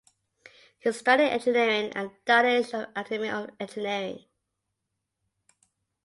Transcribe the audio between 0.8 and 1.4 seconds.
studied